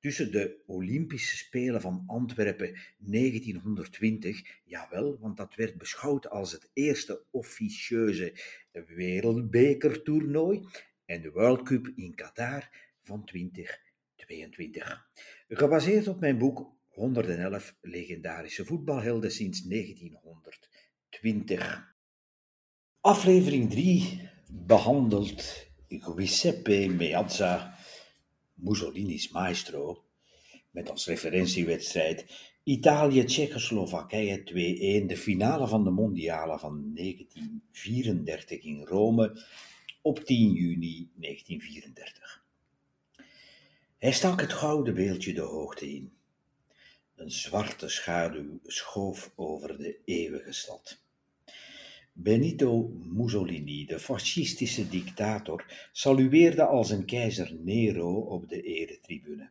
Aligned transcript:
tussen 0.00 0.32
de 0.32 0.62
Olympische 0.66 1.36
Spelen 1.36 1.80
van 1.80 2.04
Antwerpen 2.06 2.76
1920, 2.98 4.42
jawel, 4.64 5.18
want 5.18 5.36
dat 5.36 5.54
werd 5.54 5.78
beschouwd 5.78 6.30
als 6.30 6.52
het 6.52 6.70
eerste 6.72 7.24
officieuze 7.30 8.34
wereldbekertoernooi, 8.86 10.66
en 11.04 11.22
de 11.22 11.30
World 11.30 11.62
Cup 11.62 11.92
in 11.96 12.14
Qatar 12.14 12.70
van 13.02 13.24
2022. 13.24 15.08
Gebaseerd 15.48 16.08
op 16.08 16.20
mijn 16.20 16.38
boek 16.38 16.72
111 16.88 17.76
legendarische 17.80 18.64
voetbalhelden 18.64 19.32
sinds 19.32 19.62
1920. 19.62 21.94
Aflevering 23.00 23.70
3 23.70 24.28
behandelt 24.52 25.68
Giuseppe 25.88 26.88
Meazza 26.88 27.78
Mussolini's 28.62 29.28
maestro, 29.28 30.04
met 30.70 30.90
als 30.90 31.06
referentiewedstrijd 31.06 32.24
Italië-Tsjechoslowakije 32.62 34.38
2-1, 35.02 35.06
de 35.06 35.16
finale 35.16 35.68
van 35.68 35.84
de 35.84 35.90
mondiale 35.90 36.58
van 36.58 36.94
1934 36.94 38.62
in 38.62 38.84
Rome 38.84 39.44
op 40.02 40.18
10 40.18 40.52
juni 40.52 41.10
1934. 41.14 42.44
Hij 43.98 44.12
stak 44.12 44.40
het 44.40 44.52
gouden 44.52 44.94
beeldje 44.94 45.34
de 45.34 45.40
hoogte 45.40 45.94
in. 45.94 46.12
Een 47.16 47.30
zwarte 47.30 47.88
schaduw 47.88 48.60
schoof 48.66 49.32
over 49.36 49.78
de 49.78 49.98
eeuwige 50.04 50.52
stad. 50.52 51.00
Benito 52.22 52.92
Mussolini, 53.02 53.86
de 53.86 53.98
fascistische 53.98 54.88
dictator, 54.88 55.88
salueerde 55.92 56.66
als 56.66 56.90
een 56.90 57.04
keizer 57.04 57.56
Nero 57.58 58.20
op 58.20 58.48
de 58.48 58.62
eretribune. 58.62 59.50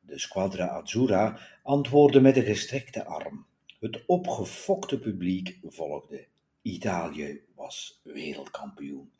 De 0.00 0.18
Squadra 0.18 0.66
Azzurra 0.66 1.38
antwoordde 1.62 2.20
met 2.20 2.36
een 2.36 2.42
gestrekte 2.42 3.04
arm. 3.04 3.46
Het 3.80 4.02
opgefokte 4.06 4.98
publiek 4.98 5.58
volgde. 5.62 6.26
Italië 6.62 7.40
was 7.54 8.00
wereldkampioen. 8.02 9.10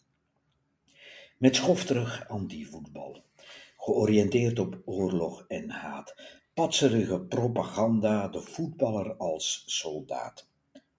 Met 1.36 1.56
schofterig 1.56 2.28
anti-voetbal, 2.28 3.24
georiënteerd 3.76 4.58
op 4.58 4.82
oorlog 4.84 5.44
en 5.48 5.70
haat, 5.70 6.14
patserige 6.54 7.20
propaganda, 7.20 8.28
de 8.28 8.40
voetballer 8.40 9.14
als 9.16 9.62
soldaat. 9.66 10.50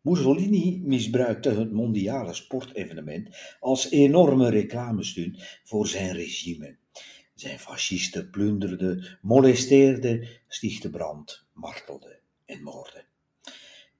Mussolini 0.04 0.82
misbruikte 0.84 1.50
het 1.50 1.72
mondiale 1.72 2.34
sportevenement 2.34 3.30
als 3.60 3.90
enorme 3.92 4.50
reclamestunt 4.50 5.60
voor 5.64 5.88
zijn 5.88 6.14
regime. 6.14 6.78
Zijn 7.36 7.60
fascisten 7.60 8.30
plunderden, 8.30 9.18
molesteerden, 9.22 10.28
stichtten 10.48 10.92
brand, 10.92 11.46
martelden 11.54 12.20
en 12.46 12.64
moorden. 12.64 13.06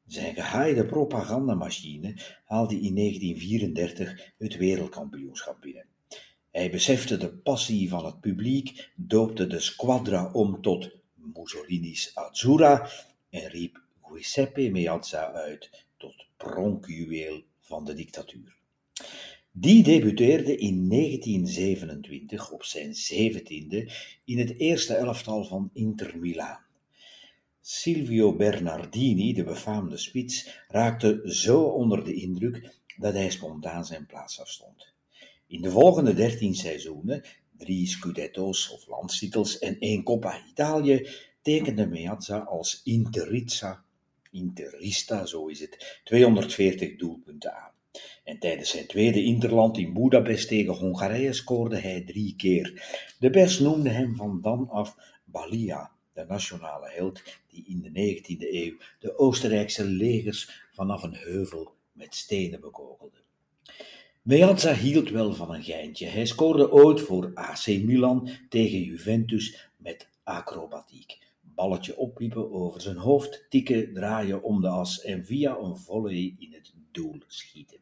Zijn 0.06 0.36
gehaaide 0.36 0.86
propagandamachine 0.86 2.18
haalde 2.46 2.80
in 2.80 2.96
1934 2.96 4.34
het 4.38 4.58
wereldkampioenschap 4.58 5.62
binnen. 5.62 5.86
Hij 6.52 6.72
besefte 6.72 7.18
de 7.18 7.34
passie 7.34 7.90
van 7.90 8.06
het 8.06 8.20
publiek, 8.20 8.92
doopte 8.96 9.48
de 9.48 9.60
squadra 9.60 10.32
om 10.32 10.62
tot 10.62 10.92
Mussolini's 11.14 12.12
Azzurra 12.14 12.90
en 13.30 13.48
riep 13.48 13.82
Giuseppe 14.02 14.70
Meazza 14.70 15.32
uit 15.32 15.86
tot 16.04 16.26
pronkjuweel 16.38 17.44
van 17.60 17.86
de 17.86 17.94
dictatuur. 17.94 18.58
Die 19.52 19.84
debuteerde 19.84 20.58
in 20.58 20.90
1927 20.90 22.52
op 22.52 22.64
zijn 22.64 22.96
zeventiende 22.96 23.92
in 24.26 24.38
het 24.40 24.60
eerste 24.60 24.94
elftal 24.94 25.44
van 25.44 25.70
Inter 25.74 26.18
Milaan. 26.18 26.66
Silvio 27.62 28.36
Bernardini, 28.36 29.34
de 29.34 29.44
befaamde 29.44 29.98
spits, 29.98 30.64
raakte 30.68 31.22
zo 31.26 31.62
onder 31.62 32.04
de 32.04 32.14
indruk 32.14 32.76
dat 32.98 33.14
hij 33.14 33.30
spontaan 33.30 33.86
zijn 33.86 34.06
plaats 34.06 34.40
afstond. 34.40 34.94
In 35.48 35.62
de 35.62 35.72
volgende 35.72 36.14
dertien 36.14 36.56
seizoenen, 36.56 37.24
drie 37.58 37.88
scudetto's 37.88 38.72
of 38.72 38.88
landstitels 38.88 39.60
en 39.60 39.80
één 39.80 40.04
Coppa 40.04 40.46
Italië, 40.50 41.08
tekende 41.42 41.88
Meazza 41.88 42.38
als 42.38 42.82
Interizza 42.84 43.84
Interista, 44.34 45.26
zo 45.26 45.48
is 45.48 45.60
het, 45.60 46.02
240 46.04 46.96
doelpunten 46.96 47.56
aan. 47.56 47.72
En 48.24 48.40
tijdens 48.40 48.70
zijn 48.70 48.88
tweede 48.88 49.24
interland 49.24 49.78
in 49.78 49.94
Budapest 49.94 50.48
tegen 50.48 50.74
Hongarije 50.74 51.34
scoorde 51.34 51.78
hij 51.78 52.02
drie 52.02 52.36
keer. 52.36 52.84
De 53.20 53.30
pers 53.30 53.60
noemde 53.60 53.90
hem 53.90 54.16
van 54.16 54.42
dan 54.42 54.70
af 54.70 54.96
Balia, 55.24 55.92
de 56.14 56.26
nationale 56.28 56.90
held 56.90 57.24
die 57.48 57.66
in 57.68 57.82
de 57.82 58.20
19e 58.20 58.54
eeuw 58.54 58.78
de 59.00 59.18
Oostenrijkse 59.18 59.84
legers 59.86 60.68
vanaf 60.72 61.04
een 61.04 61.16
heuvel 61.16 61.74
met 61.92 62.16
stenen 62.16 62.62
bekogelde. 62.62 63.22
Meazza 64.22 64.74
hield 64.74 65.10
wel 65.10 65.34
van 65.34 65.54
een 65.54 65.64
geintje. 65.64 66.08
Hij 66.08 66.26
scoorde 66.26 66.72
ooit 66.72 67.02
voor 67.02 67.32
AC 67.34 67.68
Milan 67.68 68.30
tegen 68.50 68.80
Juventus 68.80 69.70
met 69.78 70.08
acrobatiek 70.24 71.23
balletje 71.56 71.98
oppiepen 71.98 72.52
over 72.52 72.82
zijn 72.82 72.98
hoofd, 72.98 73.46
tikken, 73.50 73.94
draaien 73.94 74.44
om 74.44 74.62
de 74.62 74.68
as 74.68 75.02
en 75.02 75.26
via 75.26 75.58
een 75.58 75.78
volley 75.78 76.36
in 76.38 76.54
het 76.54 76.74
doel 76.92 77.16
schieten. 77.28 77.80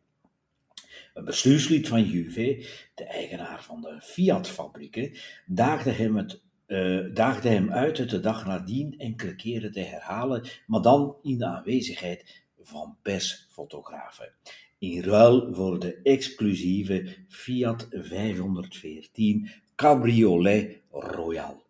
Een 1.13 1.25
bestuurslid 1.25 1.87
van 1.87 2.03
Juve, 2.03 2.65
de 2.95 3.03
eigenaar 3.03 3.63
van 3.63 3.81
de 3.81 4.01
Fiat-fabrieken, 4.01 5.17
daagde 5.45 5.91
hem, 5.91 6.27
uh, 6.67 7.13
daagde 7.13 7.49
hem 7.49 7.71
uit 7.71 7.97
het 7.97 8.09
de 8.09 8.19
dag 8.19 8.45
nadien 8.45 8.95
enkele 8.97 9.35
keren 9.35 9.71
te 9.71 9.79
herhalen, 9.79 10.49
maar 10.67 10.81
dan 10.81 11.15
in 11.21 11.37
de 11.37 11.45
aanwezigheid 11.45 12.43
van 12.63 12.97
persfotografen. 13.01 14.33
In 14.79 15.03
ruil 15.03 15.53
voor 15.53 15.79
de 15.79 15.99
exclusieve 16.03 17.17
Fiat 17.27 17.87
514 17.91 19.49
Cabriolet 19.75 20.81
Royal. 20.89 21.63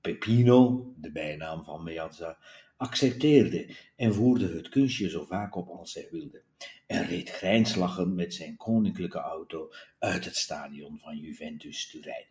Peppino, 0.00 0.92
de 0.96 1.12
bijnaam 1.12 1.64
van 1.64 1.82
Meazza, 1.82 2.38
accepteerde 2.76 3.76
en 3.96 4.14
voerde 4.14 4.48
het 4.48 4.68
kunstje 4.68 5.08
zo 5.08 5.24
vaak 5.24 5.56
op 5.56 5.68
als 5.68 5.94
hij 5.94 6.08
wilde, 6.10 6.42
en 6.86 7.06
reed 7.06 7.30
grijnslachend 7.30 8.14
met 8.14 8.34
zijn 8.34 8.56
koninklijke 8.56 9.18
auto 9.18 9.72
uit 9.98 10.24
het 10.24 10.36
stadion 10.36 10.98
van 10.98 11.16
Juventus 11.16 11.90
Turijn. 11.90 12.26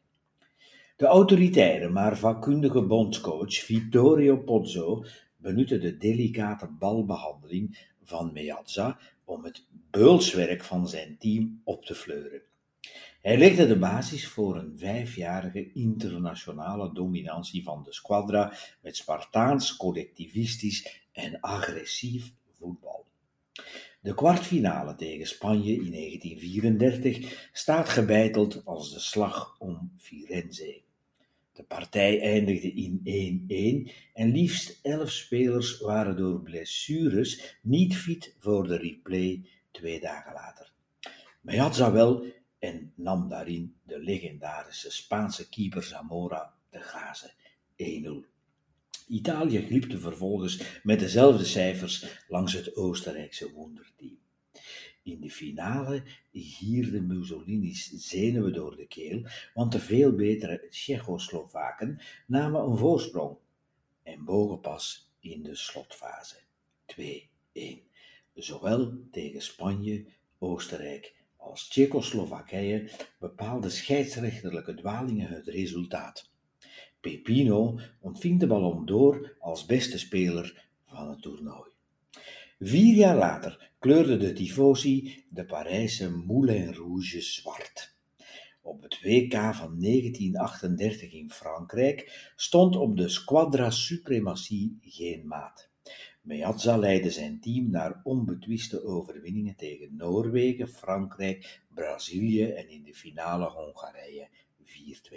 De 0.96 1.06
autoritaire 1.06 1.90
maar 1.90 2.18
vakkundige 2.18 2.82
bondscoach 2.82 3.54
Vittorio 3.54 4.38
Pozzo 4.38 5.06
benutte 5.38 5.78
de 5.78 5.98
delicate 5.98 6.68
balbehandeling 6.68 7.92
van 8.04 8.34
Meazza 8.34 9.00
om 9.26 9.44
het 9.44 9.66
beulswerk 9.92 10.64
van 10.64 10.88
zijn 10.88 11.18
team 11.18 11.62
op 11.64 11.86
te 11.86 11.96
fleuren. 11.96 12.42
Hij 13.22 13.38
legde 13.38 13.68
de 13.68 13.78
basis 13.78 14.28
voor 14.28 14.58
een 14.58 14.78
vijfjarige 14.78 15.72
internationale 15.74 16.94
dominantie 16.94 17.64
van 17.64 17.84
de 17.84 17.94
squadra 17.94 18.54
met 18.82 18.96
Spartaans, 18.96 19.78
collectivistisch 19.78 21.08
en 21.12 21.40
agressief 21.40 22.34
voetbal. 22.52 23.06
De 24.02 24.14
kwartfinale 24.14 24.96
tegen 24.96 25.28
Spanje 25.28 25.74
in 25.74 25.92
1934 25.92 27.50
staat 27.54 27.90
gebeiteld 27.90 28.66
als 28.66 28.94
de 28.94 29.00
slag 29.00 29.56
om 29.60 29.92
Firenze. 29.98 30.82
De 31.54 31.64
partij 31.64 32.22
eindigde 32.22 32.74
in 32.74 33.88
1-1 33.88 33.92
en 34.14 34.32
liefst 34.32 34.80
elf 34.82 35.12
spelers 35.12 35.80
waren 35.80 36.18
door 36.18 36.42
blessures 36.42 37.58
niet 37.62 37.98
fit 37.98 38.36
voor 38.40 38.68
de 38.68 38.78
replay 38.78 39.46
twee 39.72 40.00
dagen 40.00 40.34
later. 40.34 40.72
Meazza 41.42 41.92
wel 41.92 42.26
en 42.60 42.94
nam 42.96 43.30
daarin 43.30 43.76
de 43.84 44.00
legendarische 44.00 44.92
Spaanse 44.92 45.50
keeper 45.50 45.84
Zamora 45.84 46.54
de 46.70 46.80
gazen 46.80 47.32
1-0. 47.76 48.36
Italië 49.08 49.66
glipte 49.66 50.00
vervolgens 50.00 50.82
met 50.84 51.00
dezelfde 51.00 51.46
cijfers 51.46 52.24
langs 52.28 52.54
het 52.54 52.76
Oostenrijkse 52.76 53.52
wonderteam. 53.52 54.18
In 55.04 55.22
de 55.22 55.30
finale 55.30 56.04
hierde 56.32 57.02
Mussolini's 57.02 57.92
zenuwen 57.92 58.54
door 58.54 58.76
de 58.76 58.88
keel, 58.88 59.28
want 59.54 59.72
de 59.72 59.80
veel 59.80 60.16
betere 60.16 60.68
Tsjechoslowaken 60.70 62.00
namen 62.26 62.62
een 62.62 62.78
voorsprong 62.78 63.38
en 64.04 64.24
bogen 64.24 64.60
pas 64.60 65.12
in 65.20 65.44
de 65.44 65.56
slotfase 65.56 66.36
2-1. 66.96 67.88
Zowel 68.34 68.94
tegen 69.12 69.42
Spanje, 69.42 70.06
Oostenrijk 70.40 71.17
als 71.50 71.68
Tsjechoslowakije 71.68 72.90
bepaalden 73.20 73.72
scheidsrechterlijke 73.72 74.74
dwalingen 74.74 75.30
het 75.30 75.48
resultaat. 75.48 76.30
Pepino 77.00 77.80
ontving 78.00 78.40
de 78.40 78.48
Ballon 78.48 78.86
d'Or 78.86 79.36
als 79.40 79.66
beste 79.66 79.98
speler 79.98 80.68
van 80.86 81.10
het 81.10 81.22
toernooi. 81.22 81.70
Vier 82.60 82.96
jaar 82.96 83.18
later 83.18 83.72
kleurde 83.80 84.18
de 84.18 84.34
tifosi 84.34 85.26
de 85.30 85.46
Parijse 85.46 86.10
Moulin 86.10 86.74
Rouge 86.74 87.22
zwart. 87.22 87.96
Op 88.62 88.82
het 88.82 89.02
WK 89.02 89.34
van 89.34 89.80
1938 89.80 91.12
in 91.12 91.32
Frankrijk 91.32 92.32
stond 92.36 92.76
op 92.76 92.98
de 92.98 93.10
Squadra 93.10 93.70
Suprematie 93.70 94.78
geen 94.82 95.28
maat. 95.28 95.70
Meazza 96.28 96.78
leidde 96.78 97.12
zijn 97.12 97.40
team 97.40 97.70
naar 97.70 98.02
onbetwiste 98.04 98.84
overwinningen 98.84 99.56
tegen 99.56 99.96
Noorwegen, 99.96 100.68
Frankrijk, 100.68 101.62
Brazilië 101.74 102.44
en 102.44 102.70
in 102.70 102.84
de 102.84 102.94
finale 102.94 103.46
Hongarije 103.46 104.28
4-2. 104.64 105.16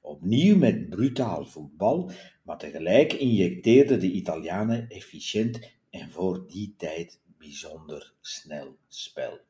Opnieuw 0.00 0.56
met 0.56 0.88
brutaal 0.88 1.46
voetbal, 1.46 2.10
maar 2.42 2.58
tegelijk 2.58 3.12
injecteerden 3.12 4.00
de 4.00 4.10
Italianen 4.10 4.88
efficiënt 4.88 5.60
en 5.90 6.10
voor 6.10 6.46
die 6.48 6.74
tijd 6.76 7.20
bijzonder 7.38 8.12
snel 8.20 8.76
spel. 8.88 9.40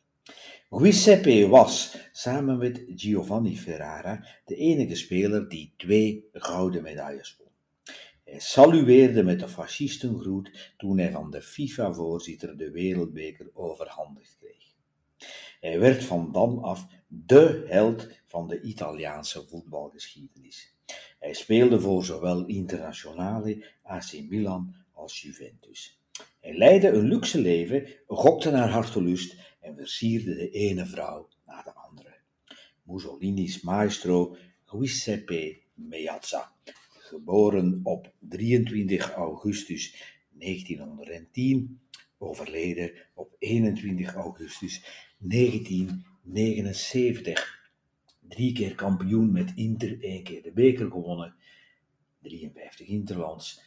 Giuseppe 0.70 1.48
was, 1.48 1.96
samen 2.12 2.58
met 2.58 2.84
Giovanni 2.94 3.56
Ferrara, 3.56 4.26
de 4.44 4.56
enige 4.56 4.94
speler 4.94 5.48
die 5.48 5.74
twee 5.76 6.28
gouden 6.32 6.82
medailles. 6.82 7.43
Hij 8.24 8.40
salueerde 8.40 9.22
met 9.22 9.40
de 9.40 9.48
fascistengroet 9.48 10.72
toen 10.76 10.98
hij 10.98 11.12
van 11.12 11.30
de 11.30 11.42
FIFA-voorzitter 11.42 12.56
de 12.56 12.70
wereldbeker 12.70 13.50
overhandigd 13.52 14.36
kreeg. 14.38 14.74
Hij 15.60 15.78
werd 15.78 16.04
van 16.04 16.32
dan 16.32 16.62
af 16.62 16.86
de 17.06 17.64
held 17.66 18.08
van 18.26 18.48
de 18.48 18.60
Italiaanse 18.60 19.46
voetbalgeschiedenis. 19.48 20.74
Hij 21.18 21.32
speelde 21.32 21.80
voor 21.80 22.04
zowel 22.04 22.46
Internazionale, 22.46 23.66
AC 23.82 24.12
Milan 24.28 24.74
als 24.92 25.22
Juventus. 25.22 26.00
Hij 26.40 26.56
leidde 26.56 26.88
een 26.88 27.08
luxe 27.08 27.40
leven, 27.40 27.88
gokte 28.06 28.50
naar 28.50 28.68
hartelust 28.68 29.36
en 29.60 29.76
versierde 29.76 30.34
de 30.34 30.50
ene 30.50 30.86
vrouw 30.86 31.28
na 31.46 31.62
de 31.62 31.74
andere. 31.74 32.14
Mussolini's 32.82 33.60
maestro 33.60 34.36
Giuseppe 34.64 35.60
Meazza, 35.74 36.52
geboren 37.04 37.80
op 37.82 38.12
23 38.18 39.10
augustus 39.10 40.14
1910, 40.30 41.80
overleden 42.18 42.92
op 43.14 43.36
21 43.38 44.14
augustus 44.14 44.84
1979. 45.18 47.62
Drie 48.28 48.52
keer 48.52 48.74
kampioen 48.74 49.32
met 49.32 49.52
Inter, 49.54 50.02
één 50.02 50.22
keer 50.22 50.42
de 50.42 50.52
beker 50.52 50.90
gewonnen, 50.90 51.34
53 52.22 52.86
Interlands, 52.86 53.60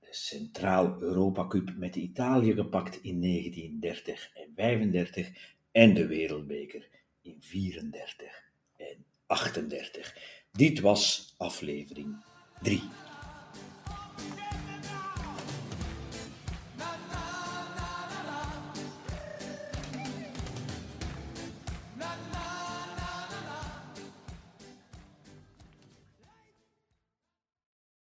de 0.00 0.08
Centraal-Europa 0.10 1.46
Cup 1.46 1.74
met 1.76 1.96
Italië 1.96 2.52
gepakt 2.52 3.02
in 3.02 3.20
1930 3.20 4.30
en 4.34 4.52
35 4.54 5.56
en 5.72 5.94
de 5.94 6.06
Wereldbeker 6.06 6.88
in 7.22 7.36
34 7.40 8.50
en 8.76 9.04
38. 9.26 10.16
Dit 10.52 10.80
was 10.80 11.34
aflevering 11.36 12.16
Три. 12.62 12.82